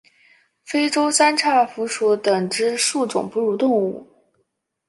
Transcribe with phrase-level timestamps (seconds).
[0.65, 4.09] 非洲三叉蝠属等之数种哺乳动物。